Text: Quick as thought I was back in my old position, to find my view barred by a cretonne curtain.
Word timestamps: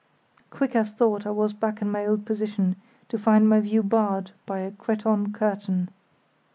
Quick 0.49 0.75
as 0.75 0.91
thought 0.91 1.27
I 1.27 1.29
was 1.29 1.53
back 1.53 1.79
in 1.79 1.91
my 1.91 2.07
old 2.07 2.25
position, 2.25 2.75
to 3.09 3.19
find 3.19 3.47
my 3.47 3.59
view 3.59 3.83
barred 3.83 4.31
by 4.47 4.61
a 4.61 4.71
cretonne 4.71 5.31
curtain. 5.31 5.89